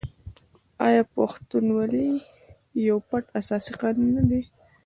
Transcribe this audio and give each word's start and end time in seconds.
آیا 0.87 1.03
پښتونولي 1.13 2.07
یو 2.87 2.97
پټ 3.09 3.23
اساسي 3.39 3.73
قانون 3.81 4.07
نه 4.17 4.23
دی؟ 4.29 4.41